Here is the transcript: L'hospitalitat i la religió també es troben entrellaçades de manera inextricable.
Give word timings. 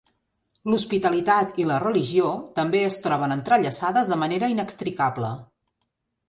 L'hospitalitat 0.73 1.59
i 1.63 1.65
la 1.71 1.77
religió 1.83 2.31
també 2.61 2.81
es 2.87 2.97
troben 3.05 3.35
entrellaçades 3.37 4.11
de 4.15 4.19
manera 4.23 4.51
inextricable. 4.57 5.31